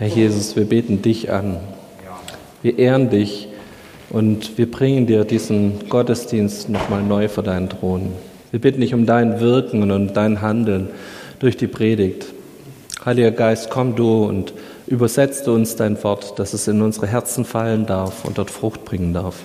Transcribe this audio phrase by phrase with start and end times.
[0.00, 1.56] Herr Jesus, wir beten dich an.
[2.62, 3.48] Wir ehren dich
[4.10, 8.12] und wir bringen dir diesen Gottesdienst nochmal neu vor deinen Thron.
[8.52, 10.90] Wir bitten dich um dein Wirken und um dein Handeln
[11.40, 12.26] durch die Predigt.
[13.04, 14.54] Heiliger Geist, komm du und
[14.86, 19.12] übersetze uns dein Wort, dass es in unsere Herzen fallen darf und dort Frucht bringen
[19.12, 19.40] darf.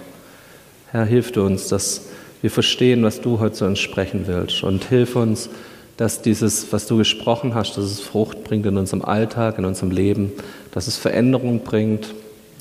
[0.91, 2.09] Herr, hilf du uns, dass
[2.43, 5.49] wir verstehen, was du heute zu uns sprechen willst und hilf uns,
[5.97, 9.91] dass dieses, was du gesprochen hast, dass es Frucht bringt in unserem Alltag, in unserem
[9.91, 10.31] Leben,
[10.71, 12.13] dass es Veränderung bringt,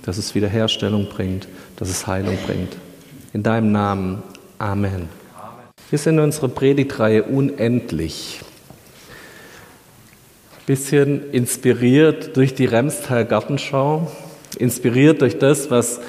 [0.04, 2.76] dass es Wiederherstellung bringt, dass es Heilung bringt.
[3.32, 4.22] In deinem Namen.
[4.58, 5.08] Amen.
[5.90, 8.40] Wir sind in unserer Predigtreihe unendlich.
[10.66, 14.10] Bisschen inspiriert durch die Remstal Gartenschau,
[14.58, 16.00] inspiriert durch das, was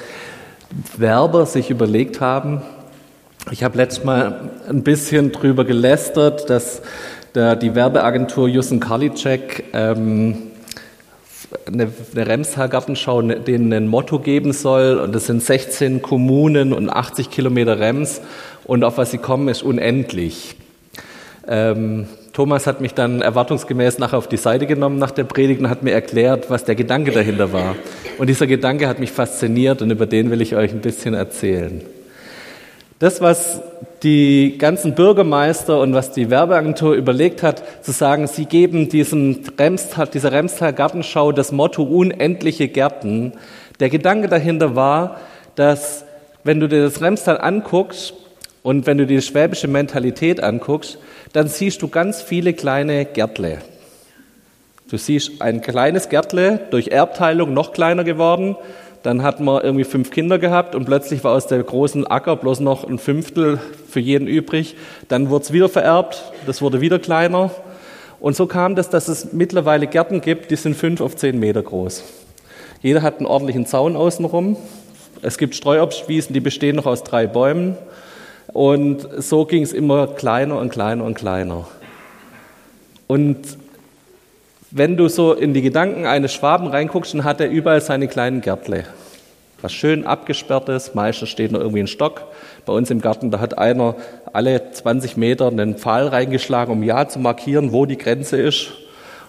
[0.96, 2.62] Werber sich überlegt haben.
[3.50, 6.80] Ich habe letztes Mal ein bisschen drüber gelästert, dass
[7.34, 10.36] der, die Werbeagentur Jussen Karliczek ähm,
[11.66, 14.98] eine, eine Remshaar-Gartenschau denen ein Motto geben soll.
[14.98, 18.22] Und das sind 16 Kommunen und 80 Kilometer Rems.
[18.64, 20.56] Und auf was sie kommen, ist unendlich.
[21.46, 25.68] Ähm, Thomas hat mich dann erwartungsgemäß nachher auf die Seite genommen nach der Predigt und
[25.68, 27.76] hat mir erklärt, was der Gedanke dahinter war.
[28.16, 31.82] Und dieser Gedanke hat mich fasziniert und über den will ich euch ein bisschen erzählen.
[33.00, 33.60] Das, was
[34.04, 40.06] die ganzen Bürgermeister und was die Werbeagentur überlegt hat, zu sagen, sie geben diesem Remstal,
[40.06, 43.32] dieser Remstal Gartenschau das Motto unendliche Gärten.
[43.80, 45.18] Der Gedanke dahinter war,
[45.56, 46.04] dass
[46.44, 48.14] wenn du dir das Remstal anguckst
[48.62, 50.98] und wenn du dir die schwäbische Mentalität anguckst,
[51.32, 53.58] dann siehst du ganz viele kleine Gärtle.
[54.88, 58.54] Du siehst ein kleines Gärtle durch Erbteilung noch kleiner geworden
[59.04, 62.60] dann hat man irgendwie fünf Kinder gehabt und plötzlich war aus der großen Acker bloß
[62.60, 64.76] noch ein Fünftel für jeden übrig.
[65.08, 67.50] Dann wurde es wieder vererbt, das wurde wieder kleiner.
[68.18, 71.62] Und so kam das, dass es mittlerweile Gärten gibt, die sind fünf auf zehn Meter
[71.62, 72.02] groß.
[72.80, 74.56] Jeder hat einen ordentlichen Zaun außenrum.
[75.20, 77.76] Es gibt Streuobstwiesen, die bestehen noch aus drei Bäumen.
[78.54, 81.66] Und so ging es immer kleiner und kleiner und kleiner.
[83.06, 83.58] Und
[84.70, 88.40] wenn du so in die Gedanken eines Schwaben reinguckst, dann hat er überall seine kleinen
[88.40, 88.84] Gärtle.
[89.64, 92.26] Was schön abgesperrt ist, meistens steht noch irgendwie ein Stock.
[92.66, 93.96] Bei uns im Garten, da hat einer
[94.30, 98.72] alle 20 Meter einen Pfahl reingeschlagen, um ja zu markieren, wo die Grenze ist.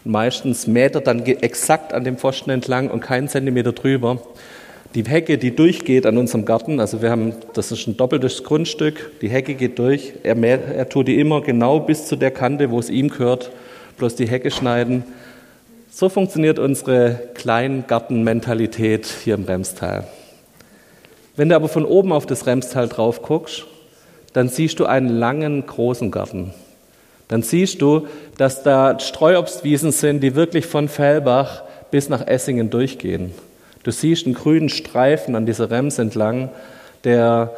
[0.03, 4.17] Und meistens mäht er dann exakt an dem Pfosten entlang und keinen Zentimeter drüber.
[4.93, 9.21] Die Hecke, die durchgeht an unserem Garten, also wir haben, das ist ein doppeltes Grundstück,
[9.21, 12.71] die Hecke geht durch, er, mäht, er tut die immer genau bis zu der Kante,
[12.71, 13.51] wo es ihm gehört,
[13.97, 15.05] bloß die Hecke schneiden
[15.95, 20.05] so funktioniert unsere Kleingartenmentalität hier im Remstal.
[21.35, 23.65] Wenn du aber von oben auf das Remstal drauf guckst,
[24.33, 26.53] dann siehst du einen langen, großen Garten.
[27.27, 28.07] Dann siehst du,
[28.37, 33.31] dass da Streuobstwiesen sind, die wirklich von Fellbach bis nach Essingen durchgehen.
[33.83, 36.49] Du siehst einen grünen Streifen an dieser Rems entlang,
[37.03, 37.53] der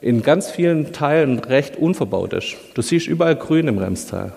[0.00, 2.56] in ganz vielen Teilen recht unverbaut ist.
[2.74, 4.32] Du siehst überall Grün im Remstal.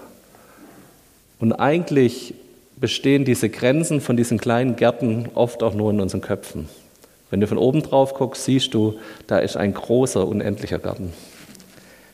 [1.40, 2.34] Und eigentlich
[2.78, 6.68] bestehen diese Grenzen von diesen kleinen Gärten oft auch nur in unseren Köpfen.
[7.30, 11.14] Wenn du von oben drauf guckst, siehst du, da ist ein großer, unendlicher Garten.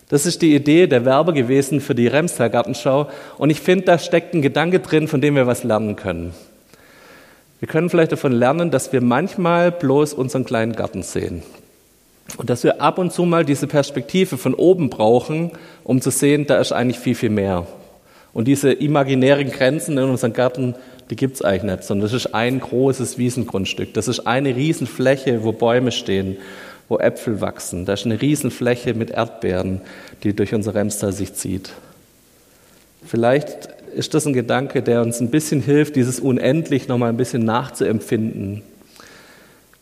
[0.09, 3.07] Das ist die Idee der Werber gewesen für die Remstal Gartenschau.
[3.37, 6.33] Und ich finde, da steckt ein Gedanke drin, von dem wir was lernen können.
[7.59, 11.43] Wir können vielleicht davon lernen, dass wir manchmal bloß unseren kleinen Garten sehen.
[12.37, 15.51] Und dass wir ab und zu mal diese Perspektive von oben brauchen,
[15.83, 17.67] um zu sehen, da ist eigentlich viel, viel mehr.
[18.33, 20.75] Und diese imaginären Grenzen in unserem Garten,
[21.11, 23.93] die gibt es eigentlich nicht, sondern das ist ein großes Wiesengrundstück.
[23.93, 26.37] Das ist eine Riesenfläche, wo Bäume stehen,
[26.87, 27.85] wo Äpfel wachsen.
[27.85, 29.81] Da ist eine Riesenfläche mit Erdbeeren,
[30.23, 31.71] die durch unser Remstal sich zieht.
[33.05, 37.43] Vielleicht ist das ein Gedanke, der uns ein bisschen hilft, dieses Unendlich nochmal ein bisschen
[37.43, 38.61] nachzuempfinden.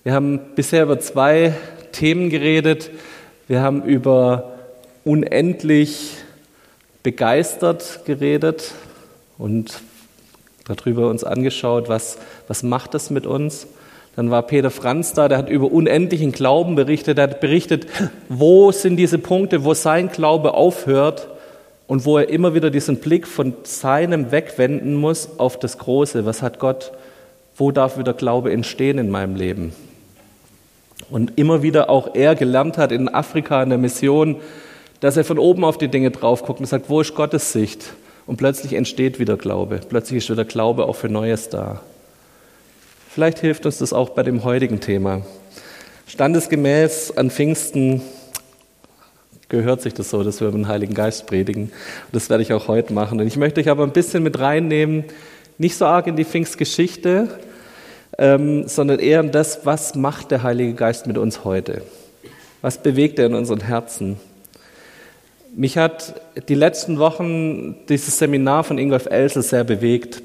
[0.03, 1.53] Wir haben bisher über zwei
[1.91, 2.89] Themen geredet.
[3.47, 4.57] Wir haben über
[5.03, 6.15] unendlich
[7.03, 8.71] begeistert geredet
[9.37, 9.79] und
[10.75, 13.67] darüber uns angeschaut, was, was macht das mit uns.
[14.15, 17.87] Dann war Peter Franz da, der hat über unendlichen Glauben berichtet, er hat berichtet,
[18.27, 21.27] wo sind diese Punkte, wo sein Glaube aufhört
[21.87, 26.25] und wo er immer wieder diesen Blick von seinem wegwenden muss auf das Große.
[26.25, 26.91] Was hat Gott,
[27.55, 29.73] wo darf wieder Glaube entstehen in meinem Leben?
[31.09, 34.35] Und immer wieder auch er gelernt hat in Afrika in der Mission,
[34.99, 37.93] dass er von oben auf die Dinge drauf guckt und sagt, wo ist Gottes Sicht?
[38.29, 39.79] Und plötzlich entsteht wieder Glaube.
[39.89, 41.81] Plötzlich ist wieder Glaube auch für Neues da.
[43.09, 45.23] Vielleicht hilft uns das auch bei dem heutigen Thema.
[46.05, 48.03] Standesgemäß an Pfingsten
[49.47, 51.63] gehört sich das so, dass wir über den Heiligen Geist predigen.
[51.63, 51.71] Und
[52.11, 53.19] das werde ich auch heute machen.
[53.19, 55.05] Und ich möchte euch aber ein bisschen mit reinnehmen,
[55.57, 57.29] nicht so arg in die Pfingstgeschichte,
[58.19, 61.81] ähm, sondern eher in das, was macht der Heilige Geist mit uns heute?
[62.61, 64.19] Was bewegt er in unseren Herzen?
[65.55, 66.13] Mich hat
[66.47, 70.21] die letzten Wochen dieses Seminar von Ingolf Elsel sehr bewegt.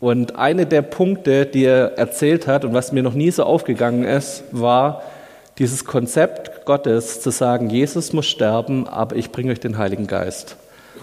[0.00, 4.04] Und eine der Punkte, die er erzählt hat und was mir noch nie so aufgegangen
[4.04, 5.02] ist, war
[5.58, 10.56] dieses Konzept Gottes zu sagen, Jesus muss sterben, aber ich bringe euch den Heiligen Geist.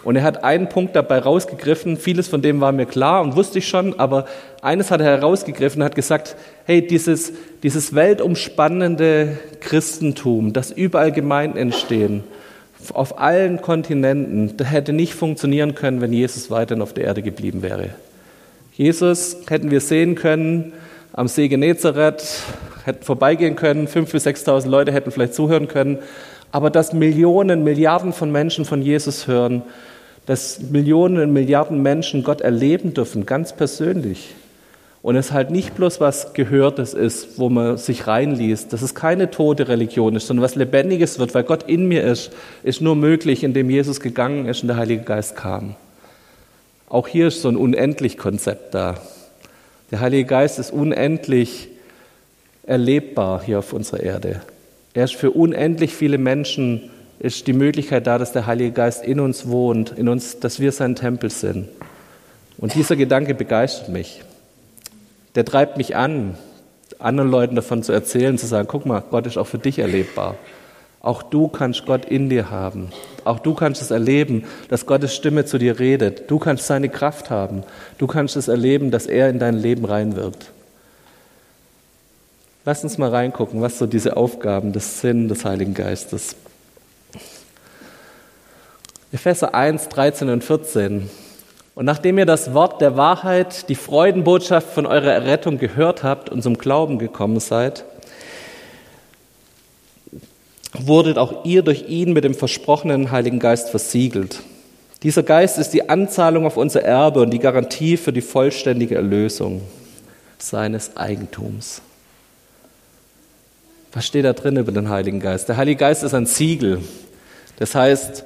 [0.04, 3.60] Und er hat einen Punkt dabei rausgegriffen, vieles von dem war mir klar und wusste
[3.60, 4.26] ich schon, aber
[4.62, 6.36] eines hat er herausgegriffen und hat gesagt,
[6.66, 7.32] hey, dieses,
[7.64, 12.26] dieses weltumspannende Christentum, das überall Gemeinden entstehen,
[12.92, 17.62] auf allen Kontinenten, das hätte nicht funktionieren können, wenn Jesus weiterhin auf der Erde geblieben
[17.62, 17.90] wäre.
[18.74, 20.74] Jesus hätten wir sehen können
[21.14, 22.44] am See Genezareth,
[22.86, 26.00] hätten vorbeigehen können, fünf bis sechstausend Leute hätten vielleicht zuhören können,
[26.52, 29.62] aber dass Millionen, Milliarden von Menschen von Jesus hören,
[30.26, 34.34] dass Millionen Milliarden Menschen Gott erleben dürfen, ganz persönlich.
[35.04, 39.30] Und es halt nicht bloß was Gehörtes ist, wo man sich reinliest, dass es keine
[39.30, 42.32] tote Religion ist, sondern was Lebendiges wird, weil Gott in mir ist,
[42.64, 45.76] ist nur möglich, indem Jesus gegangen ist und der Heilige Geist kam.
[46.88, 48.96] Auch hier ist so ein unendlich Konzept da.
[49.92, 51.68] Der Heilige Geist ist unendlich
[52.66, 54.40] erlebbar hier auf unserer Erde.
[54.94, 56.90] Er ist für unendlich viele Menschen
[57.20, 60.72] ist die Möglichkeit da, dass der Heilige Geist in uns wohnt, in uns, dass wir
[60.72, 61.68] sein Tempel sind.
[62.58, 64.22] Und dieser Gedanke begeistert mich.
[65.36, 66.38] Der treibt mich an,
[67.00, 70.36] anderen Leuten davon zu erzählen, zu sagen, guck mal, Gott ist auch für dich erlebbar.
[71.02, 72.90] Auch du kannst Gott in dir haben.
[73.26, 76.32] Auch du kannst es erleben, dass Gottes Stimme zu dir redet.
[76.32, 77.64] Du kannst seine Kraft haben.
[77.98, 80.52] Du kannst es erleben, dass er in dein Leben reinwirkt.
[82.64, 86.38] Lass uns mal reingucken, was so diese Aufgaben des Sinn des Heiligen Geistes
[89.14, 91.08] Epheser 1, 13 und 14.
[91.76, 96.44] Und nachdem ihr das Wort der Wahrheit, die Freudenbotschaft von eurer Errettung gehört habt und
[96.44, 97.84] zum Glauben gekommen seid,
[100.74, 104.42] wurdet auch ihr durch ihn mit dem versprochenen Heiligen Geist versiegelt.
[105.02, 109.62] Dieser Geist ist die Anzahlung auf unser Erbe und die Garantie für die vollständige Erlösung
[110.38, 111.82] seines Eigentums.
[113.92, 115.50] Was steht da drin über den Heiligen Geist?
[115.50, 116.82] Der Heilige Geist ist ein Siegel.
[117.58, 118.26] Das heißt,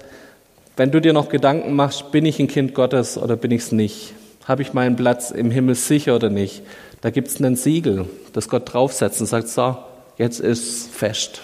[0.77, 3.71] wenn du dir noch Gedanken machst, bin ich ein Kind Gottes oder bin ich es
[3.71, 4.13] nicht?
[4.45, 6.61] Habe ich meinen Platz im Himmel sicher oder nicht?
[7.01, 9.77] Da gibt es ein Siegel, das Gott draufsetzt und sagt, so,
[10.17, 11.41] jetzt ist fest.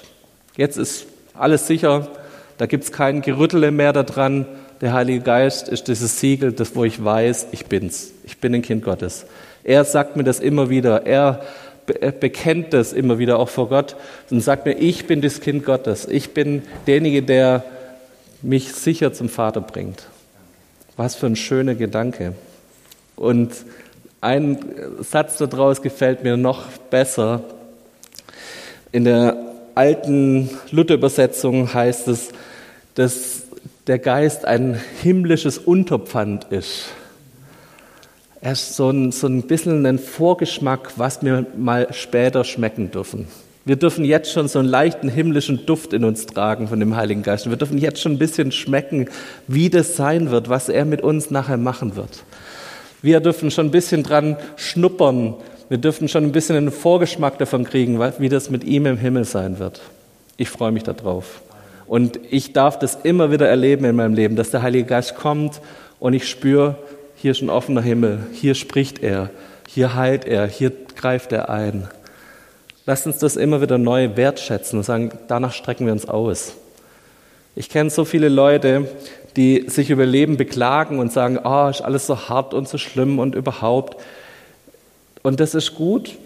[0.56, 2.08] Jetzt ist alles sicher.
[2.60, 4.46] Da gibt es kein Gerüttele mehr daran.
[4.82, 8.14] Der Heilige Geist ist dieses Siegel, das, wo ich weiß, ich bin's.
[8.26, 9.26] Ich bin ein Kind Gottes.
[9.64, 11.08] Er sagt mir das immer wieder.
[11.08, 11.42] Er
[12.20, 13.96] bekennt das immer wieder auch vor Gott
[14.30, 16.08] und sagt mir, ich bin das Kind Gottes.
[16.08, 17.64] Ich bin derjenige, der
[18.44, 20.08] mich sicher zum Vater bringt.
[20.98, 22.34] Was für ein schöner Gedanke.
[23.16, 23.52] Und
[24.22, 24.60] ein
[25.02, 27.42] Satz daraus gefällt mir noch besser.
[28.92, 29.38] In der
[29.76, 32.30] alten Luther-Übersetzung heißt es,
[32.96, 33.44] dass
[33.88, 36.86] der Geist ein himmlisches Unterpfand ist.
[38.40, 43.28] Er ist so ein, so ein bisschen ein Vorgeschmack, was wir mal später schmecken dürfen.
[43.66, 47.24] Wir dürfen jetzt schon so einen leichten himmlischen Duft in uns tragen von dem Heiligen
[47.24, 47.50] Geist.
[47.50, 49.08] Wir dürfen jetzt schon ein bisschen schmecken,
[49.48, 52.24] wie das sein wird, was er mit uns nachher machen wird.
[53.02, 55.36] Wir dürfen schon ein bisschen dran schnuppern.
[55.70, 59.24] Wir dürfen schon ein bisschen einen Vorgeschmack davon kriegen, wie das mit ihm im Himmel
[59.24, 59.82] sein wird.
[60.36, 61.42] Ich freue mich darauf.
[61.88, 65.62] Und ich darf das immer wieder erleben in meinem Leben, dass der Heilige Geist kommt
[66.00, 66.76] und ich spüre,
[67.16, 69.30] hier ist ein offener Himmel, hier spricht er,
[69.70, 71.88] hier heilt er, hier greift er ein.
[72.86, 76.54] Lasst uns das immer wieder neu wertschätzen und sagen, danach strecken wir uns aus.
[77.56, 78.90] Ich kenne so viele Leute,
[79.38, 83.20] die sich über Leben beklagen und sagen, oh, ist alles so hart und so schlimm
[83.20, 84.02] und überhaupt.
[85.22, 86.18] Und das ist gut.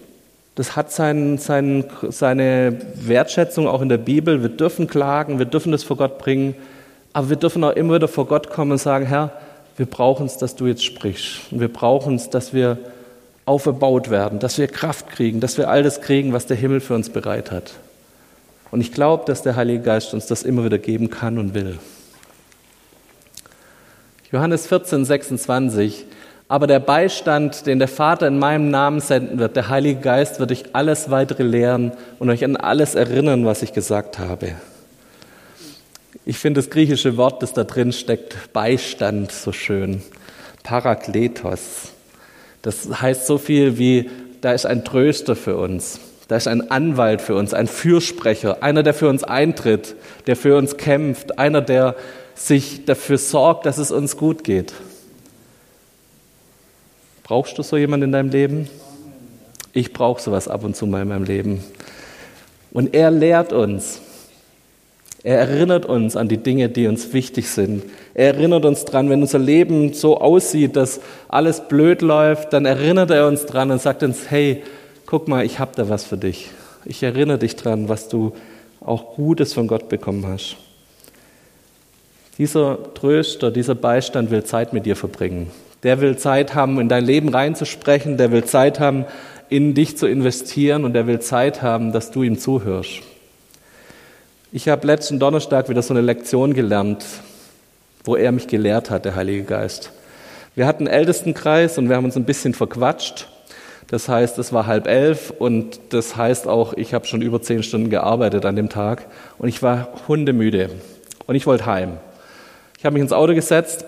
[0.55, 4.41] Das hat sein, sein, seine Wertschätzung auch in der Bibel.
[4.41, 6.55] Wir dürfen klagen, wir dürfen das vor Gott bringen.
[7.13, 9.31] Aber wir dürfen auch immer wieder vor Gott kommen und sagen, Herr,
[9.75, 11.41] wir brauchen es, dass du jetzt sprichst.
[11.51, 12.79] Wir brauchen es, dass wir
[13.47, 16.95] aufgebaut werden, dass wir Kraft kriegen, dass wir all das kriegen, was der Himmel für
[16.95, 17.73] uns bereit hat.
[18.71, 21.79] Und ich glaube, dass der Heilige Geist uns das immer wieder geben kann und will.
[24.31, 26.05] Johannes 14, 26.
[26.49, 30.51] Aber der Beistand, den der Vater in meinem Namen senden wird, der Heilige Geist, wird
[30.51, 34.55] euch alles weitere lehren und euch an alles erinnern, was ich gesagt habe.
[36.25, 40.01] Ich finde das griechische Wort, das da drin steckt, Beistand, so schön.
[40.63, 41.93] Parakletos.
[42.67, 44.09] Das heißt so viel wie,
[44.41, 48.83] da ist ein Tröster für uns, da ist ein Anwalt für uns, ein Fürsprecher, einer,
[48.83, 49.95] der für uns eintritt,
[50.25, 51.95] der für uns kämpft, einer, der
[52.35, 54.73] sich dafür sorgt, dass es uns gut geht.
[57.23, 58.67] Brauchst du so jemanden in deinem Leben?
[59.71, 61.63] Ich brauche sowas ab und zu mal in meinem Leben.
[62.71, 64.01] Und er lehrt uns.
[65.23, 67.83] Er erinnert uns an die Dinge, die uns wichtig sind.
[68.13, 73.11] Er erinnert uns dran, wenn unser Leben so aussieht, dass alles blöd läuft, dann erinnert
[73.11, 74.63] er uns dran und sagt uns, hey,
[75.05, 76.51] guck mal, ich habe da was für dich.
[76.85, 78.33] Ich erinnere dich dran, was du
[78.79, 80.55] auch Gutes von Gott bekommen hast.
[82.37, 85.49] Dieser Tröster, dieser Beistand will Zeit mit dir verbringen.
[85.83, 88.17] Der will Zeit haben, in dein Leben reinzusprechen.
[88.17, 89.05] Der will Zeit haben,
[89.49, 90.85] in dich zu investieren.
[90.85, 93.01] Und der will Zeit haben, dass du ihm zuhörst.
[94.53, 97.03] Ich habe letzten Donnerstag wieder so eine Lektion gelernt,
[98.05, 99.91] wo er mich gelehrt hat, der Heilige Geist.
[100.55, 103.27] Wir hatten Ältestenkreis und wir haben uns ein bisschen verquatscht.
[103.87, 107.61] Das heißt, es war halb elf und das heißt auch, ich habe schon über zehn
[107.61, 110.69] Stunden gearbeitet an dem Tag und ich war hundemüde
[111.25, 111.97] und ich wollte heim.
[112.77, 113.83] Ich habe mich ins Auto gesetzt,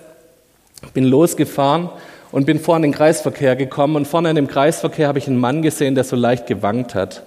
[0.93, 1.87] bin losgefahren
[2.33, 5.39] und bin vorne in den Kreisverkehr gekommen und vorne in dem Kreisverkehr habe ich einen
[5.39, 7.23] Mann gesehen, der so leicht gewankt hat.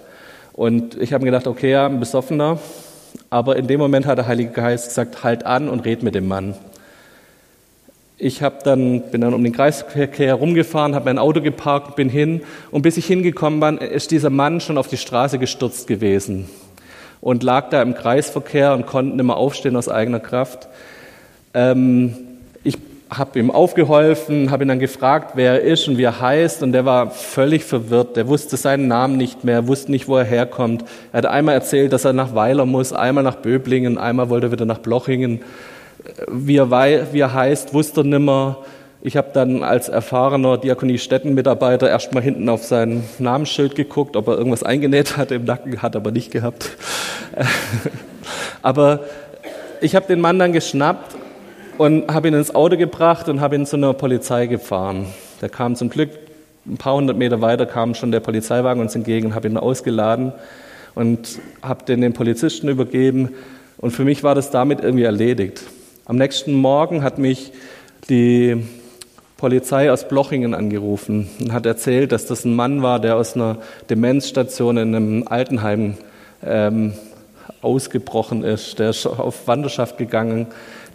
[0.53, 2.59] Und ich habe mir gedacht, okay, ja, ein Besoffener.
[3.29, 6.27] Aber in dem Moment hat der Heilige Geist gesagt, halt an und red mit dem
[6.27, 6.55] Mann.
[8.17, 12.41] Ich hab dann, bin dann um den Kreisverkehr herumgefahren, habe mein Auto geparkt, bin hin
[12.71, 16.47] und bis ich hingekommen bin, ist dieser Mann schon auf die Straße gestürzt gewesen
[17.21, 20.67] und lag da im Kreisverkehr und konnte nicht mehr aufstehen aus eigener Kraft.
[21.53, 22.15] Ähm,
[23.17, 26.71] habe ihm aufgeholfen, habe ihn dann gefragt, wer er ist und wie er heißt und
[26.71, 28.15] der war völlig verwirrt.
[28.17, 30.83] Der wusste seinen Namen nicht mehr, wusste nicht, wo er herkommt.
[31.11, 34.51] Er hat einmal erzählt, dass er nach Weiler muss, einmal nach Böblingen, einmal wollte er
[34.51, 35.41] wieder nach Blochingen
[36.27, 36.71] wie er,
[37.13, 38.57] wie er heißt, wusste er nimmer.
[39.01, 44.37] Ich habe dann als erfahrener Diakonie Städtenmitarbeiter erstmal hinten auf sein Namensschild geguckt, ob er
[44.37, 46.71] irgendwas eingenäht hatte im Nacken, hat aber nicht gehabt.
[48.61, 49.01] aber
[49.81, 51.15] ich habe den Mann dann geschnappt
[51.77, 55.07] und habe ihn ins Auto gebracht und habe ihn zu einer Polizei gefahren.
[55.41, 56.11] Der kam zum Glück
[56.65, 60.31] ein paar hundert Meter weiter kam schon der Polizeiwagen uns entgegen und habe ihn ausgeladen
[60.95, 63.29] und habe den den Polizisten übergeben
[63.77, 65.63] und für mich war das damit irgendwie erledigt.
[66.05, 67.51] Am nächsten Morgen hat mich
[68.09, 68.63] die
[69.35, 73.57] Polizei aus Blochingen angerufen und hat erzählt, dass das ein Mann war, der aus einer
[73.89, 75.97] Demenzstation in einem Altenheim
[76.45, 76.93] ähm,
[77.61, 78.79] ausgebrochen ist.
[78.79, 80.47] Der ist auf Wanderschaft gegangen.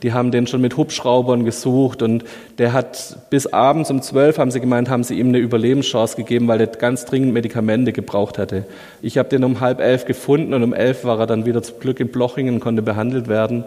[0.03, 2.25] Die haben den schon mit Hubschraubern gesucht und
[2.59, 6.49] der hat bis abends um zwölf, haben sie gemeint, haben sie ihm eine Überlebenschance gegeben,
[6.49, 8.65] weil er ganz dringend Medikamente gebraucht hatte.
[9.03, 11.81] Ich habe den um halb elf gefunden und um elf war er dann wieder zum
[11.81, 13.65] Glück in Blochingen, konnte behandelt werden.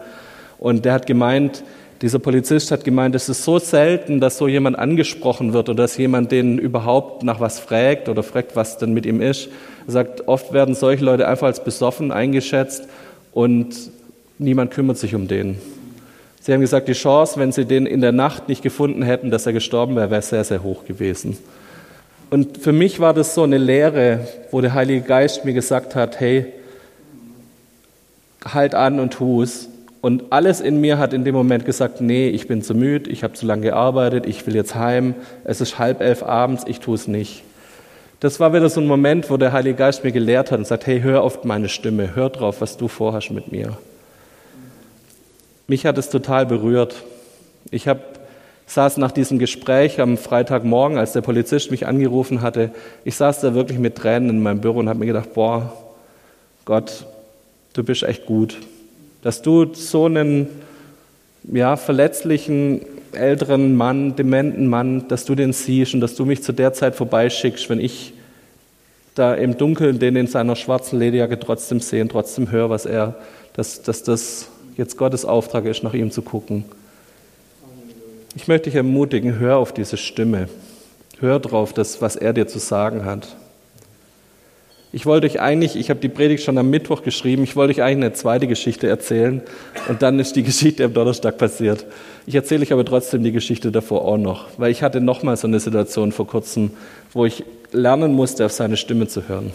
[0.57, 1.63] Und der hat gemeint,
[2.01, 5.97] dieser Polizist hat gemeint, es ist so selten, dass so jemand angesprochen wird oder dass
[5.97, 9.49] jemand den überhaupt nach was fragt oder fragt, was denn mit ihm ist.
[9.85, 12.87] Er sagt, oft werden solche Leute einfach als besoffen eingeschätzt
[13.33, 13.75] und
[14.39, 15.57] niemand kümmert sich um den.
[16.41, 19.45] Sie haben gesagt, die Chance, wenn sie den in der Nacht nicht gefunden hätten, dass
[19.45, 21.37] er gestorben wäre, wäre sehr, sehr hoch gewesen.
[22.31, 26.19] Und für mich war das so eine Lehre, wo der Heilige Geist mir gesagt hat,
[26.19, 26.47] hey,
[28.43, 29.69] halt an und tu es.
[30.01, 33.23] Und alles in mir hat in dem Moment gesagt, nee, ich bin zu müde, ich
[33.23, 36.95] habe zu lange gearbeitet, ich will jetzt heim, es ist halb elf abends, ich tue
[36.95, 37.43] es nicht.
[38.19, 40.87] Das war wieder so ein Moment, wo der Heilige Geist mir gelehrt hat und sagt,
[40.87, 43.77] hey, hör auf meine Stimme, hör drauf, was du vorhast mit mir.
[45.71, 47.03] Mich hat es total berührt.
[47.71, 48.19] Ich hab,
[48.65, 52.71] saß nach diesem Gespräch am Freitagmorgen, als der Polizist mich angerufen hatte,
[53.05, 55.71] ich saß da wirklich mit Tränen in meinem Büro und habe mir gedacht, boah,
[56.65, 57.05] Gott,
[57.71, 58.57] du bist echt gut
[59.21, 60.47] dass du so einen
[61.43, 62.81] ja, verletzlichen
[63.13, 66.95] älteren Mann, dementen Mann, dass du den siehst und dass du mich zu der Zeit
[66.95, 68.13] vorbeischickst, wenn ich
[69.15, 73.15] da im Dunkeln den in seiner schwarzen Lederjacke trotzdem sehe und trotzdem höre, was er,
[73.53, 74.47] dass, dass das
[74.77, 76.65] jetzt Gottes Auftrag ist, nach ihm zu gucken.
[78.35, 80.47] Ich möchte dich ermutigen, hör auf diese Stimme.
[81.19, 83.35] Hör drauf, das, was er dir zu sagen hat.
[84.93, 87.81] Ich wollte euch eigentlich, ich habe die Predigt schon am Mittwoch geschrieben, ich wollte euch
[87.81, 89.41] eigentlich eine zweite Geschichte erzählen
[89.87, 91.85] und dann ist die Geschichte am Donnerstag passiert.
[92.25, 95.47] Ich erzähle euch aber trotzdem die Geschichte davor auch noch, weil ich hatte nochmal so
[95.47, 96.71] eine Situation vor kurzem,
[97.13, 99.53] wo ich lernen musste, auf seine Stimme zu hören.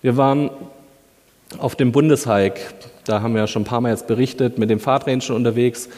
[0.00, 0.50] Wir waren
[1.58, 2.60] auf dem Bundeshike,
[3.06, 5.88] da haben wir ja schon ein paar Mal jetzt berichtet, mit dem Fahrtrain schon unterwegs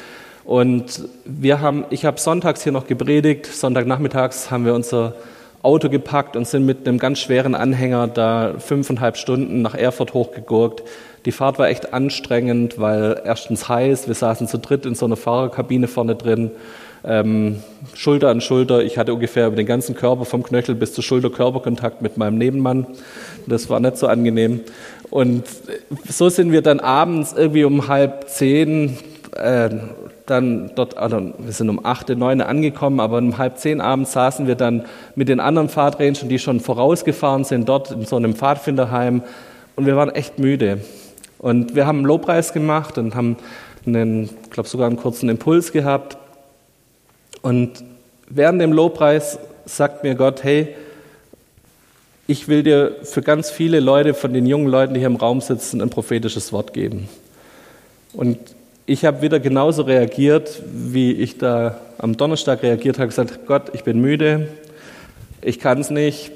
[0.48, 5.14] und wir haben, ich habe sonntags hier noch gepredigt, Sonntagnachmittags haben wir unser
[5.60, 10.84] Auto gepackt und sind mit einem ganz schweren Anhänger da fünfeinhalb Stunden nach Erfurt hochgegurkt.
[11.26, 15.16] Die Fahrt war echt anstrengend, weil erstens heiß, wir saßen zu dritt in so einer
[15.16, 16.52] Fahrerkabine vorne drin,
[17.04, 17.56] ähm,
[17.94, 18.82] Schulter an Schulter.
[18.82, 22.38] Ich hatte ungefähr über den ganzen Körper vom Knöchel bis zur Schulter Körperkontakt mit meinem
[22.38, 22.86] Nebenmann.
[23.46, 24.60] Das war nicht so angenehm.
[25.10, 25.44] Und
[26.08, 28.98] so sind wir dann abends irgendwie um halb zehn
[29.36, 29.70] äh,
[30.26, 34.46] dann dort, also wir sind um 8, 9 angekommen, aber um halb zehn abends saßen
[34.46, 39.22] wir dann mit den anderen Pfadrangern, die schon vorausgefahren sind, dort in so einem Pfadfinderheim
[39.76, 40.80] und wir waren echt müde.
[41.38, 43.36] Und wir haben einen Lobpreis gemacht und haben
[43.86, 46.18] einen, glaube sogar einen kurzen Impuls gehabt.
[47.42, 47.84] Und
[48.28, 50.74] während dem Lobpreis sagt mir Gott, hey,
[52.26, 55.40] ich will dir für ganz viele Leute von den jungen Leuten, die hier im Raum
[55.40, 57.08] sitzen, ein prophetisches Wort geben.
[58.12, 58.38] Und
[58.84, 63.84] ich habe wieder genauso reagiert, wie ich da am Donnerstag reagiert habe, gesagt, Gott, ich
[63.84, 64.48] bin müde,
[65.42, 66.32] ich kann es nicht,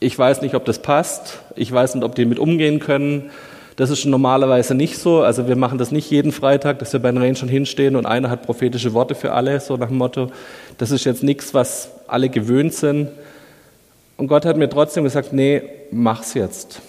[0.00, 3.30] ich weiß nicht, ob das passt, ich weiß nicht, ob die mit umgehen können.
[3.76, 5.22] Das ist normalerweise nicht so.
[5.22, 8.30] Also wir machen das nicht jeden Freitag, dass wir bei den Rangern hinstehen und einer
[8.30, 10.30] hat prophetische Worte für alle, so nach dem Motto.
[10.78, 13.08] Das ist jetzt nichts, was alle gewöhnt sind.
[14.16, 16.82] Und Gott hat mir trotzdem gesagt, nee, mach's jetzt.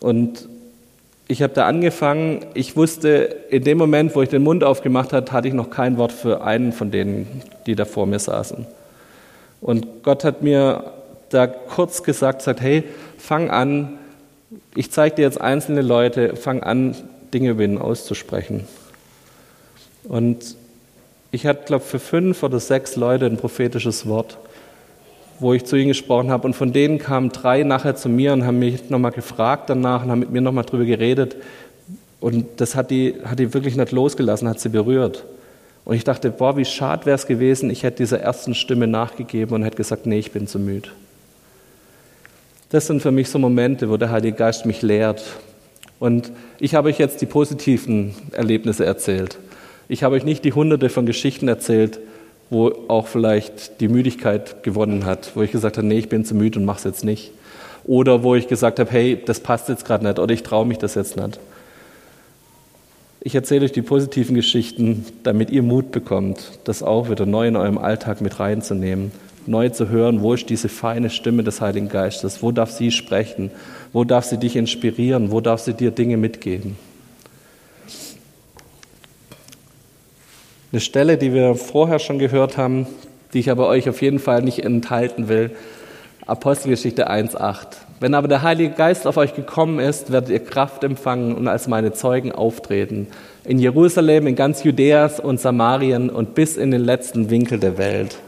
[0.00, 0.48] Und
[1.28, 5.30] ich habe da angefangen, ich wusste, in dem Moment, wo ich den Mund aufgemacht habe,
[5.32, 8.66] hatte ich noch kein Wort für einen von denen, die da vor mir saßen.
[9.60, 10.92] Und Gott hat mir
[11.30, 12.84] da kurz gesagt, sagt, hey,
[13.18, 13.98] fang an,
[14.74, 16.94] ich zeige dir jetzt einzelne Leute, fang an,
[17.34, 18.64] Dinge über ihn auszusprechen.
[20.04, 20.56] Und
[21.32, 24.38] ich hatte, glaube ich, für fünf oder sechs Leute ein prophetisches Wort
[25.38, 26.46] wo ich zu ihnen gesprochen habe.
[26.46, 30.10] Und von denen kamen drei nachher zu mir und haben mich nochmal gefragt danach und
[30.10, 31.36] haben mit mir nochmal drüber geredet.
[32.20, 35.24] Und das hat die, hat die wirklich nicht losgelassen, hat sie berührt.
[35.84, 39.54] Und ich dachte, boah, wie schade wäre es gewesen, ich hätte dieser ersten Stimme nachgegeben
[39.54, 40.88] und hätte gesagt, nee, ich bin zu müde.
[42.70, 45.22] Das sind für mich so Momente, wo der Heilige Geist mich lehrt.
[46.00, 49.38] Und ich habe euch jetzt die positiven Erlebnisse erzählt.
[49.88, 52.00] Ich habe euch nicht die hunderte von Geschichten erzählt,
[52.50, 56.34] wo auch vielleicht die Müdigkeit gewonnen hat, wo ich gesagt habe, nee, ich bin zu
[56.34, 57.32] müde und mach's jetzt nicht.
[57.84, 60.78] Oder wo ich gesagt habe, hey, das passt jetzt gerade nicht oder ich traue mich
[60.78, 61.38] das jetzt nicht.
[63.20, 67.56] Ich erzähle euch die positiven Geschichten, damit ihr Mut bekommt, das auch wieder neu in
[67.56, 69.12] eurem Alltag mit reinzunehmen,
[69.48, 73.50] neu zu hören, wo ist diese feine Stimme des Heiligen Geistes, wo darf sie sprechen,
[73.92, 76.76] wo darf sie dich inspirieren, wo darf sie dir Dinge mitgeben.
[80.72, 82.86] Eine Stelle, die wir vorher schon gehört haben,
[83.32, 85.50] die ich aber euch auf jeden Fall nicht enthalten will.
[86.26, 87.66] Apostelgeschichte 1.8.
[88.00, 91.68] Wenn aber der Heilige Geist auf euch gekommen ist, werdet ihr Kraft empfangen und als
[91.68, 93.06] meine Zeugen auftreten.
[93.44, 98.18] In Jerusalem, in ganz Judäas und Samarien und bis in den letzten Winkel der Welt.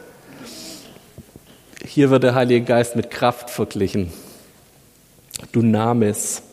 [1.91, 4.13] Hier wird der Heilige Geist mit Kraft verglichen.
[5.55, 6.43] Dynamis.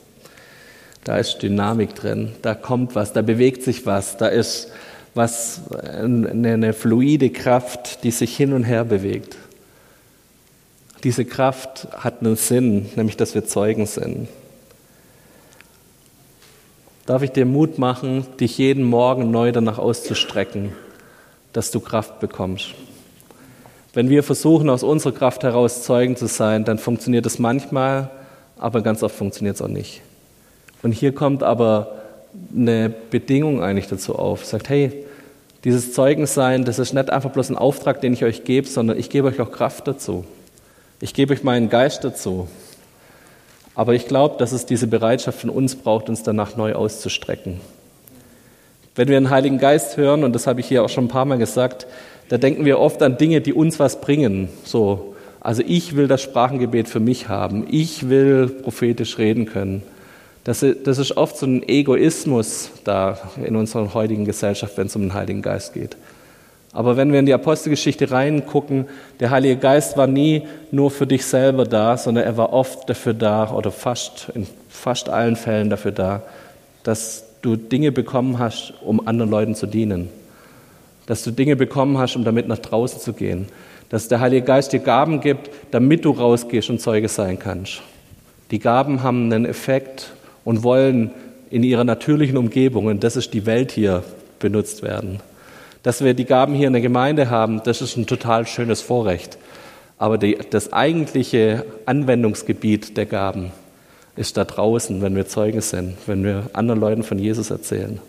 [1.05, 2.33] Da ist Dynamik drin.
[2.41, 4.73] Da kommt was, da bewegt sich was, da ist
[5.13, 9.37] was eine fluide Kraft, die sich hin und her bewegt.
[11.05, 14.29] Diese Kraft hat einen Sinn, nämlich dass wir Zeugen sind.
[17.05, 20.73] Darf ich dir Mut machen, dich jeden Morgen neu danach auszustrecken,
[21.53, 22.75] dass du Kraft bekommst?
[23.97, 28.11] Wenn wir versuchen, aus unserer Kraft heraus Zeugen zu sein, dann funktioniert es manchmal,
[28.59, 30.03] aber ganz oft funktioniert es auch nicht.
[30.83, 31.95] Und hier kommt aber
[32.55, 34.45] eine Bedingung eigentlich dazu auf.
[34.45, 35.07] Sagt, hey,
[35.65, 39.09] dieses Zeugensein, das ist nicht einfach bloß ein Auftrag, den ich euch gebe, sondern ich
[39.09, 40.27] gebe euch auch Kraft dazu.
[41.01, 42.49] Ich gebe euch meinen Geist dazu.
[43.75, 47.63] Aber ich glaube, dass es diese Bereitschaft von uns braucht, uns danach neu auszustrecken.
[48.97, 51.27] Wenn wir den Heiligen Geist hören, und das habe ich hier auch schon ein paar
[51.27, 51.87] Mal gesagt,
[52.31, 54.49] da denken wir oft an Dinge, die uns was bringen.
[54.65, 57.67] So, also ich will das Sprachengebet für mich haben.
[57.71, 59.83] Ich will prophetisch reden können.
[60.45, 65.03] Das, das ist oft so ein Egoismus da in unserer heutigen Gesellschaft, wenn es um
[65.03, 65.97] den Heiligen Geist geht.
[66.73, 68.87] Aber wenn wir in die Apostelgeschichte reingucken,
[69.21, 73.15] der Heilige Geist war nie nur für dich selber da, sondern er war oft dafür
[73.15, 76.23] da oder fast in fast allen Fällen dafür da,
[76.83, 80.09] dass du Dinge bekommen hast, um anderen Leuten zu dienen.
[81.07, 83.47] Dass du Dinge bekommen hast, um damit nach draußen zu gehen.
[83.89, 87.83] Dass der Heilige Geist dir Gaben gibt, damit du rausgehst und Zeuge sein kannst.
[88.51, 90.13] Die Gaben haben einen Effekt
[90.45, 91.13] und wollen
[91.51, 94.03] in ihrer natürlichen Umgebung, und das ist die Welt hier,
[94.41, 95.21] benutzt werden.
[95.85, 99.39] Dass wir die Gaben hier in der Gemeinde haben, das ist ein total schönes Vorrecht.
[99.99, 103.53] Aber die, das eigentliche Anwendungsgebiet der Gaben
[104.17, 108.01] ist da draußen, wenn wir Zeugen sind, wenn wir anderen Leuten von Jesus erzählen.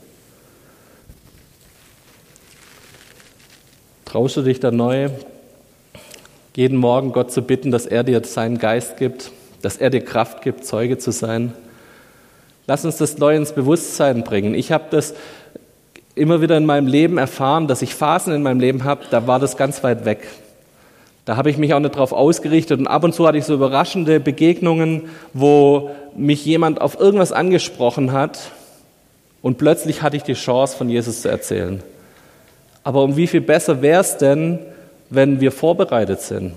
[4.06, 5.10] Traust du dich da neu,
[6.56, 10.42] jeden Morgen Gott zu bitten, dass er dir seinen Geist gibt, dass er dir Kraft
[10.42, 11.54] gibt, Zeuge zu sein?
[12.68, 14.56] Lass uns das neu ins Bewusstsein bringen.
[14.56, 15.14] Ich habe das
[16.16, 19.40] immer wieder in meinem Leben erfahren, dass ich Phasen in meinem Leben habe, da war
[19.40, 20.28] das ganz weit weg.
[21.28, 23.54] Da habe ich mich auch nicht darauf ausgerichtet und ab und zu hatte ich so
[23.54, 28.52] überraschende Begegnungen, wo mich jemand auf irgendwas angesprochen hat
[29.42, 31.84] und plötzlich hatte ich die Chance, von Jesus zu erzählen.
[32.86, 34.60] Aber um wie viel besser wäre es denn,
[35.10, 36.54] wenn wir vorbereitet sind?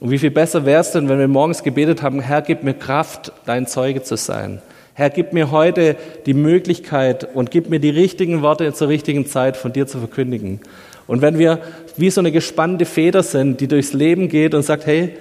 [0.00, 2.74] Und wie viel besser wäre es denn, wenn wir morgens gebetet haben, Herr, gib mir
[2.74, 4.60] Kraft, dein Zeuge zu sein.
[4.94, 5.94] Herr, gib mir heute
[6.26, 10.60] die Möglichkeit und gib mir die richtigen Worte zur richtigen Zeit von dir zu verkündigen.
[11.06, 11.60] Und wenn wir
[11.96, 15.16] wie so eine gespannte Feder sind, die durchs Leben geht und sagt, hey,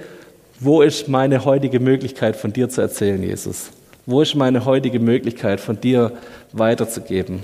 [0.60, 3.71] wo ist meine heutige Möglichkeit von dir zu erzählen, Jesus?
[4.05, 6.12] Wo ist meine heutige Möglichkeit von dir
[6.53, 7.41] weiterzugeben?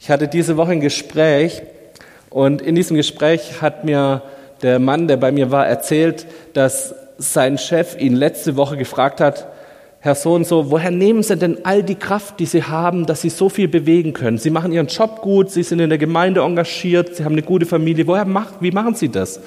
[0.00, 1.62] Ich hatte diese Woche ein Gespräch
[2.30, 4.22] und in diesem Gespräch hat mir
[4.62, 9.46] der Mann, der bei mir war, erzählt, dass sein Chef ihn letzte Woche gefragt hat,
[10.04, 13.20] Herr so und so, woher nehmen Sie denn all die Kraft, die Sie haben, dass
[13.20, 14.36] Sie so viel bewegen können?
[14.36, 17.66] Sie machen Ihren Job gut, Sie sind in der Gemeinde engagiert, Sie haben eine gute
[17.66, 18.04] Familie.
[18.08, 19.38] Woher macht, wie machen Sie das?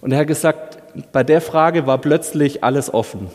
[0.00, 0.78] Und er hat gesagt,
[1.10, 3.26] bei der Frage war plötzlich alles offen.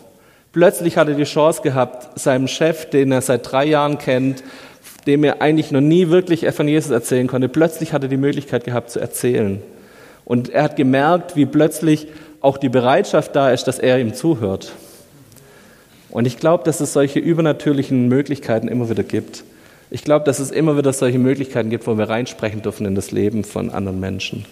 [0.53, 4.41] Plötzlich hat er die Chance gehabt, seinem Chef, den er seit drei Jahren kennt,
[5.07, 8.63] dem er eigentlich noch nie wirklich von Jesus erzählen konnte, plötzlich hat er die Möglichkeit
[8.63, 9.61] gehabt zu erzählen.
[10.23, 12.07] Und er hat gemerkt, wie plötzlich
[12.39, 14.71] auch die Bereitschaft da ist, dass er ihm zuhört.
[16.09, 19.43] Und ich glaube, dass es solche übernatürlichen Möglichkeiten immer wieder gibt.
[19.91, 23.11] Ich glaube, dass es immer wieder solche Möglichkeiten gibt, wo wir reinsprechen dürfen in das
[23.11, 24.45] Leben von anderen Menschen.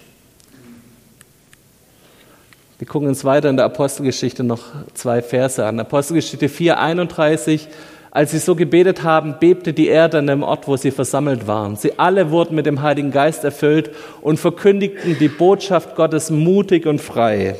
[2.78, 4.62] Wir gucken uns weiter in der Apostelgeschichte noch
[4.94, 5.80] zwei Verse an.
[5.80, 7.66] Apostelgeschichte 4, 31.
[8.10, 11.76] Als sie so gebetet haben, bebte die Erde an dem Ort, wo sie versammelt waren.
[11.76, 13.90] Sie alle wurden mit dem Heiligen Geist erfüllt
[14.22, 17.56] und verkündigten die Botschaft Gottes mutig und frei.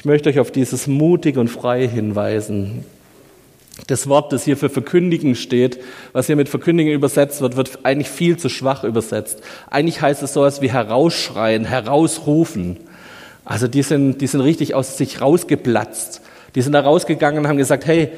[0.00, 2.86] Ich möchte euch auf dieses mutig und frei hinweisen.
[3.86, 5.78] Das Wort, das hier für verkündigen steht,
[6.14, 9.42] was hier mit verkündigen übersetzt wird, wird eigentlich viel zu schwach übersetzt.
[9.68, 12.78] Eigentlich heißt es sowas wie herausschreien, herausrufen.
[13.44, 16.22] Also die sind, die sind richtig aus sich rausgeplatzt.
[16.54, 18.08] Die sind da rausgegangen und haben gesagt, hey,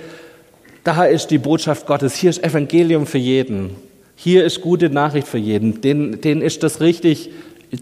[0.85, 3.71] da ist die Botschaft Gottes, hier ist Evangelium für jeden,
[4.15, 7.31] hier ist gute Nachricht für jeden, denen, denen ist das richtig,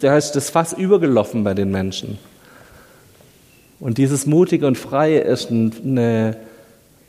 [0.01, 2.30] da ist das Fass übergelaufen bei den Menschen.
[3.81, 6.37] Und dieses Mutige und Freie ist ein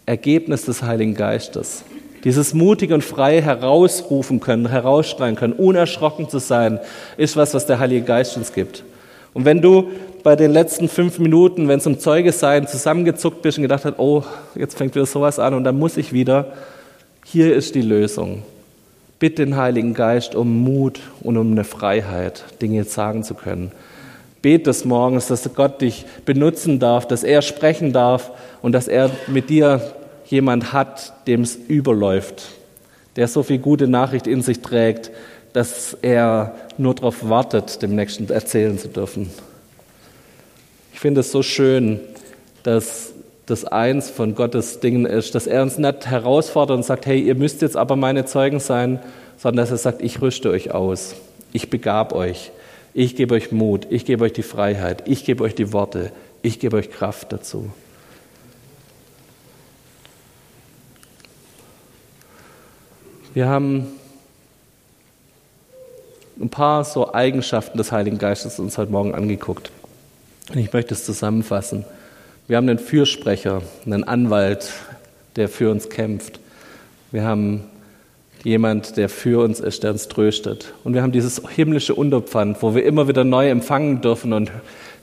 [0.05, 1.83] Ergebnis des Heiligen Geistes.
[2.23, 6.79] Dieses mutig und frei herausrufen können, herausschreien können, unerschrocken zu sein,
[7.17, 8.83] ist was, was der Heilige Geist uns gibt.
[9.33, 9.89] Und wenn du
[10.23, 13.97] bei den letzten fünf Minuten, wenn es um Zeuge sein, zusammengezuckt bist und gedacht hast,
[13.97, 14.23] oh,
[14.55, 16.53] jetzt fängt wieder sowas an und dann muss ich wieder,
[17.25, 18.43] hier ist die Lösung.
[19.19, 23.71] Bitte den Heiligen Geist um Mut und um eine Freiheit, Dinge sagen zu können.
[24.41, 29.11] Bet des Morgens, dass Gott dich benutzen darf, dass er sprechen darf und dass er
[29.27, 29.93] mit dir
[30.25, 32.43] jemand hat, dem es überläuft,
[33.15, 35.11] der so viel gute Nachricht in sich trägt,
[35.53, 39.29] dass er nur darauf wartet, dem Nächsten erzählen zu dürfen.
[40.93, 41.99] Ich finde es so schön,
[42.63, 43.13] dass
[43.45, 47.35] das eins von Gottes Dingen ist, dass er uns nicht herausfordert und sagt, hey, ihr
[47.35, 48.99] müsst jetzt aber meine Zeugen sein,
[49.37, 51.15] sondern dass er sagt, ich rüste euch aus,
[51.51, 52.51] ich begab euch,
[52.93, 56.59] ich gebe euch Mut, ich gebe euch die Freiheit, ich gebe euch die Worte, ich
[56.59, 57.71] gebe euch Kraft dazu.
[63.33, 63.87] Wir haben
[66.39, 69.71] ein paar so Eigenschaften des Heiligen Geistes uns heute Morgen angeguckt.
[70.49, 71.85] Und ich möchte es zusammenfassen.
[72.47, 74.73] Wir haben einen Fürsprecher, einen Anwalt,
[75.37, 76.41] der für uns kämpft.
[77.11, 77.63] Wir haben
[78.43, 80.73] jemand, der für uns ist, der uns tröstet.
[80.83, 84.51] Und wir haben dieses himmlische Unterpfand, wo wir immer wieder neu empfangen dürfen und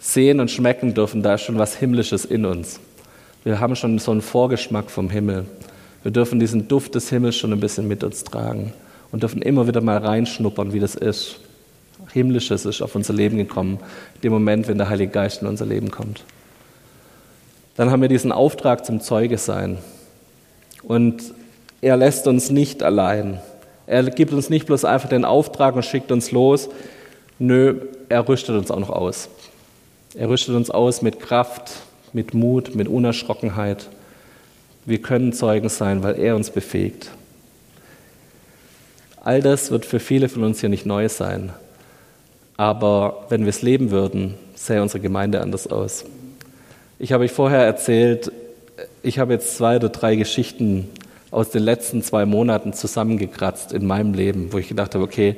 [0.00, 1.22] sehen und schmecken dürfen.
[1.22, 2.80] Da ist schon was Himmlisches in uns.
[3.44, 5.46] Wir haben schon so einen Vorgeschmack vom Himmel.
[6.02, 8.72] Wir dürfen diesen Duft des Himmels schon ein bisschen mit uns tragen
[9.10, 11.40] und dürfen immer wieder mal reinschnuppern, wie das ist.
[12.12, 13.78] Himmlisches ist auf unser Leben gekommen,
[14.22, 16.24] dem Moment, wenn der Heilige Geist in unser Leben kommt.
[17.76, 19.78] Dann haben wir diesen Auftrag zum Zeuge sein.
[20.82, 21.22] Und
[21.80, 23.40] er lässt uns nicht allein.
[23.86, 26.68] Er gibt uns nicht bloß einfach den Auftrag und schickt uns los.
[27.38, 29.28] Nö, er rüstet uns auch noch aus.
[30.14, 31.70] Er rüstet uns aus mit Kraft,
[32.12, 33.88] mit Mut, mit Unerschrockenheit.
[34.84, 37.10] Wir können Zeugen sein, weil er uns befähigt.
[39.22, 41.52] All das wird für viele von uns hier nicht neu sein.
[42.56, 46.04] Aber wenn wir es leben würden, sähe unsere Gemeinde anders aus.
[46.98, 48.32] Ich habe euch vorher erzählt,
[49.02, 50.88] ich habe jetzt zwei oder drei Geschichten
[51.30, 55.36] aus den letzten zwei Monaten zusammengekratzt in meinem Leben, wo ich gedacht habe, okay,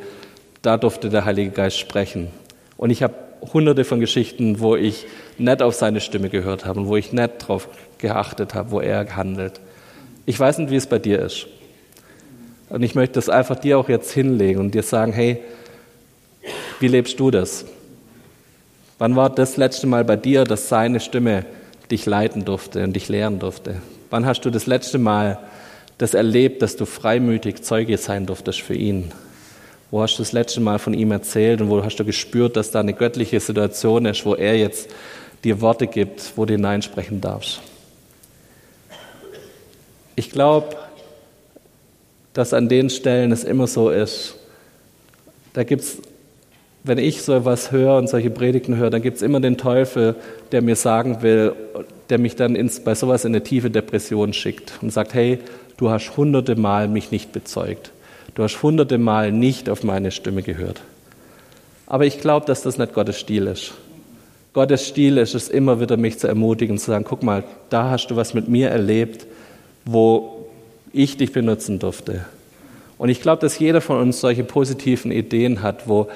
[0.63, 2.29] da durfte der Heilige Geist sprechen.
[2.77, 3.15] Und ich habe
[3.53, 5.07] hunderte von Geschichten, wo ich
[5.39, 9.17] nicht auf seine Stimme gehört habe und wo ich nicht darauf geachtet habe, wo er
[9.17, 9.61] handelt.
[10.27, 11.47] Ich weiß nicht, wie es bei dir ist.
[12.69, 15.41] Und ich möchte das einfach dir auch jetzt hinlegen und dir sagen, hey,
[16.79, 17.65] wie lebst du das?
[18.99, 21.45] Wann war das letzte Mal bei dir, dass seine Stimme
[21.91, 23.77] dich leiten durfte und dich lehren durfte?
[24.11, 25.39] Wann hast du das letzte Mal
[26.01, 29.13] das erlebt, dass du freimütig Zeuge sein durftest für ihn?
[29.91, 32.71] Wo hast du das letzte Mal von ihm erzählt und wo hast du gespürt, dass
[32.71, 34.89] da eine göttliche Situation ist, wo er jetzt
[35.45, 37.61] dir Worte gibt, wo du hineinsprechen darfst?
[40.17, 40.75] Ich glaube,
[42.33, 44.37] dass an den Stellen es immer so ist.
[45.53, 45.99] Da gibt es,
[46.83, 50.15] wenn ich so etwas höre und solche Predigten höre, dann gibt es immer den Teufel,
[50.51, 51.53] der mir sagen will,
[52.09, 55.41] der mich dann ins, bei sowas in eine tiefe Depression schickt und sagt, hey,
[55.81, 57.91] du hast hunderte Mal mich nicht bezeugt.
[58.35, 60.83] Du hast hunderte Mal nicht auf meine Stimme gehört.
[61.87, 63.73] Aber ich glaube, dass das nicht Gottes Stil ist.
[64.53, 68.09] Gottes Stil ist es immer wieder, mich zu ermutigen, zu sagen, guck mal, da hast
[68.09, 69.27] du was mit mir erlebt,
[69.87, 70.47] wo
[70.93, 72.27] ich dich benutzen durfte.
[72.99, 76.09] Und ich glaube, dass jeder von uns solche positiven Ideen hat, wo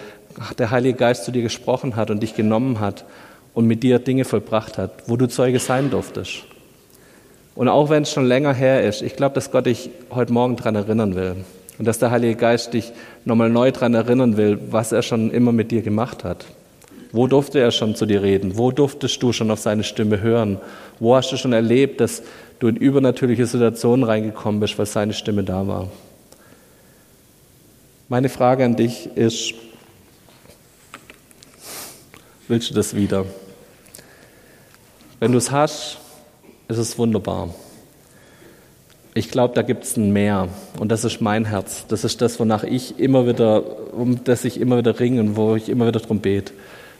[0.58, 3.04] der Heilige Geist zu dir gesprochen hat und dich genommen hat
[3.54, 6.44] und mit dir Dinge vollbracht hat, wo du Zeuge sein durftest.
[7.54, 10.56] Und auch wenn es schon länger her ist, ich glaube, dass Gott dich heute Morgen
[10.56, 11.36] daran erinnern will.
[11.78, 12.92] Und dass der Heilige Geist dich
[13.24, 16.44] nochmal neu daran erinnern will, was er schon immer mit dir gemacht hat.
[17.12, 18.58] Wo durfte er schon zu dir reden?
[18.58, 20.58] Wo durftest du schon auf seine Stimme hören?
[20.98, 22.22] Wo hast du schon erlebt, dass
[22.58, 25.88] du in übernatürliche Situationen reingekommen bist, weil seine Stimme da war.
[28.08, 29.54] Meine Frage an dich ist,
[32.48, 33.26] willst du das wieder?
[35.20, 35.98] Wenn du es hast,
[36.68, 37.54] ist es wunderbar.
[39.16, 40.48] Ich glaube, da gibt es ein Mehr
[40.78, 41.86] und das ist mein Herz.
[41.86, 45.54] Das ist das, wonach ich immer wieder, um das ich immer wieder ringe und wo
[45.54, 46.52] ich immer wieder drum bete.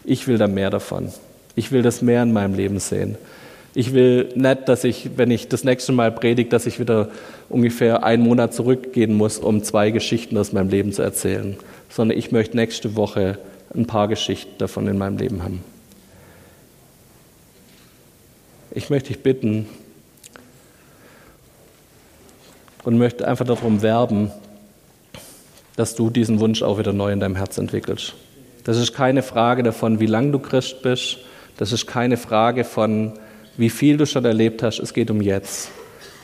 [0.05, 1.11] Ich will da mehr davon.
[1.55, 3.17] Ich will das mehr in meinem Leben sehen.
[3.73, 7.09] Ich will nicht, dass ich, wenn ich das nächste Mal predige, dass ich wieder
[7.49, 11.57] ungefähr einen Monat zurückgehen muss, um zwei Geschichten aus meinem Leben zu erzählen,
[11.89, 13.37] sondern ich möchte nächste Woche
[13.75, 15.61] ein paar Geschichten davon in meinem Leben haben.
[18.77, 19.69] Ich möchte dich bitten
[22.83, 24.31] und möchte einfach darum werben,
[25.77, 28.15] dass du diesen Wunsch auch wieder neu in deinem Herz entwickelst.
[28.65, 31.19] Das ist keine Frage davon, wie lange du Christ bist.
[31.55, 33.13] Das ist keine Frage von,
[33.55, 35.69] wie viel du schon erlebt hast, es geht um jetzt.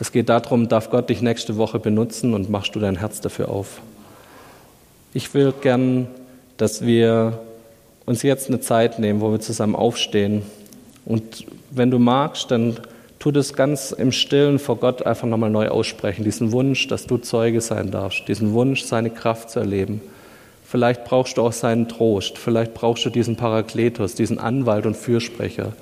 [0.02, 3.48] Es geht darum, darf Gott dich nächste Woche benutzen und machst du dein Herz dafür
[3.48, 3.82] auf.
[5.14, 6.08] Ich will gern,
[6.58, 7.40] dass wir
[8.06, 10.42] uns jetzt eine Zeit nehmen, wo wir zusammen aufstehen.
[11.12, 12.78] Und wenn du magst, dann
[13.19, 16.24] tu das ganz im Stillen vor Gott einfach nochmal neu aussprechen.
[16.24, 18.30] Diesen Wunsch, dass du Zeuge sein darfst.
[18.30, 20.00] Diesen Wunsch, seine Kraft zu erleben.
[20.63, 22.38] Vielleicht brauchst du auch seinen Trost.
[22.38, 25.74] Vielleicht brauchst du diesen Parakletos, diesen Anwalt und Fürsprecher.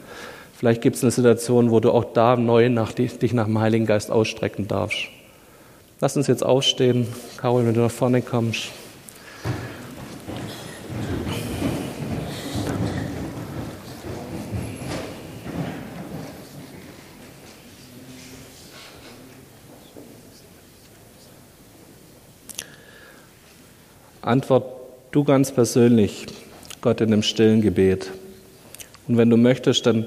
[0.58, 3.86] Vielleicht gibt es eine Situation, wo du auch da neu nach, dich nach dem Heiligen
[3.86, 5.10] Geist ausstrecken darfst.
[6.02, 7.06] Lass uns jetzt aufstehen.
[7.38, 8.70] Carol, wenn du nach vorne kommst.
[24.30, 24.66] Antwort
[25.12, 26.28] du ganz persönlich
[26.82, 28.12] Gott in dem stillen Gebet.
[29.08, 30.06] Und wenn du möchtest, dann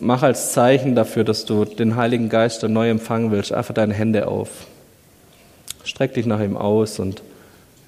[0.00, 4.28] mach als Zeichen dafür, dass du den Heiligen Geist neu empfangen willst, einfach deine Hände
[4.28, 4.68] auf.
[5.82, 7.22] Streck dich nach ihm aus und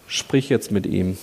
[0.08, 1.16] sprich jetzt mit ihm.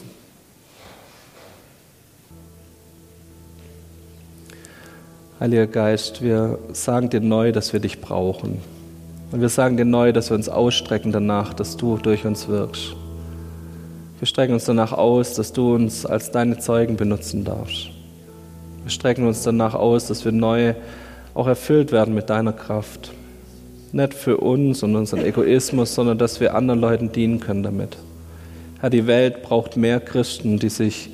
[5.41, 8.61] Heiliger Geist, wir sagen dir neu, dass wir dich brauchen.
[9.33, 12.95] Und wir sagen dir neu, dass wir uns ausstrecken danach, dass du durch uns wirkst.
[14.23, 17.89] Wir strecken uns danach aus, dass du uns als deine Zeugen benutzen darfst.
[18.83, 20.75] Wir strecken uns danach aus, dass wir neu
[21.33, 23.11] auch erfüllt werden mit deiner Kraft.
[23.91, 27.97] Nicht für uns und unseren Egoismus, sondern dass wir anderen Leuten dienen können damit.
[28.79, 31.09] Herr, die Welt braucht mehr Christen, die sich,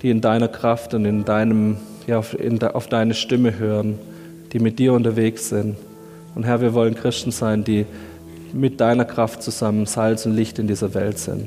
[0.00, 3.98] die in deiner Kraft und in deinem, ja, in, auf deine Stimme hören,
[4.54, 5.76] die mit dir unterwegs sind.
[6.34, 7.84] Und Herr, wir wollen Christen sein, die
[8.54, 11.46] mit deiner Kraft zusammen Salz und Licht in dieser Welt sind.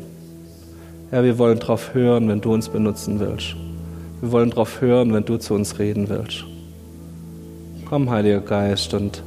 [1.10, 3.56] Herr, wir wollen darauf hören, wenn du uns benutzen willst.
[4.20, 6.44] Wir wollen darauf hören, wenn du zu uns reden willst.
[7.86, 9.24] Komm, Heiliger Geist, und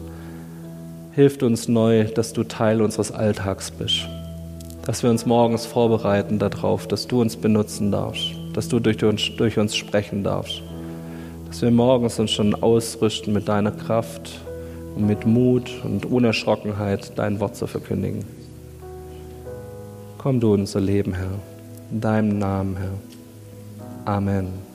[1.12, 4.06] hilf uns neu, dass du Teil unseres Alltags bist.
[4.84, 9.30] Dass wir uns morgens vorbereiten darauf, dass du uns benutzen darfst, dass du durch uns,
[9.38, 10.60] durch uns sprechen darfst.
[11.46, 14.38] Dass wir morgens uns schon ausrüsten mit deiner Kraft
[14.96, 18.26] und mit Mut und Unerschrockenheit, dein Wort zu verkündigen.
[20.18, 21.38] Komm du in unser Leben, Herr.
[21.90, 24.14] In deinem Namen, Herr.
[24.14, 24.69] Amen.